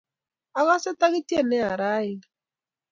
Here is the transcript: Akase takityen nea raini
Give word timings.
Akase 0.59 0.91
takityen 0.99 1.47
nea 1.49 1.75
raini 1.81 2.25